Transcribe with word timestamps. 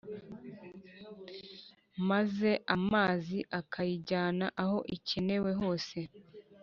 maze 2.09 2.49
amazi 2.75 3.37
akayijyana 3.59 4.45
aho 4.63 4.77
ikenewe 4.95 5.51
hose. 5.61 5.97